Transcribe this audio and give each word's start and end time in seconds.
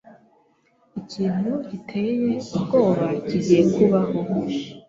Ikintu 1.01 1.51
giteye 1.69 2.31
ubwoba 2.57 3.05
kigiye 3.27 3.63
kubaho. 3.73 4.17